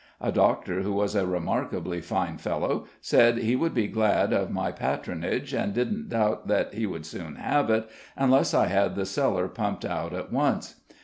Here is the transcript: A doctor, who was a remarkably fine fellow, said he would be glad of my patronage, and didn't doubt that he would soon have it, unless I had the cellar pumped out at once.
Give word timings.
A 0.19 0.31
doctor, 0.31 0.81
who 0.81 0.93
was 0.93 1.13
a 1.13 1.27
remarkably 1.27 2.01
fine 2.01 2.39
fellow, 2.39 2.87
said 3.01 3.37
he 3.37 3.55
would 3.55 3.75
be 3.75 3.85
glad 3.87 4.33
of 4.33 4.49
my 4.49 4.71
patronage, 4.71 5.53
and 5.53 5.75
didn't 5.75 6.09
doubt 6.09 6.47
that 6.47 6.73
he 6.73 6.87
would 6.87 7.05
soon 7.05 7.35
have 7.35 7.69
it, 7.69 7.87
unless 8.17 8.51
I 8.51 8.65
had 8.65 8.95
the 8.95 9.05
cellar 9.05 9.47
pumped 9.47 9.85
out 9.85 10.11
at 10.11 10.31
once. 10.33 10.81